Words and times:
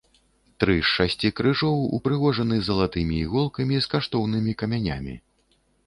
Тры 0.61 0.77
з 0.77 0.87
шасці 0.93 1.31
крыжоў 1.41 1.77
упрыгожаны 1.99 2.55
залатымі 2.71 3.15
іголкамі 3.29 3.75
з 3.87 3.97
каштоўнымі 3.97 4.61
камянямі. 4.65 5.13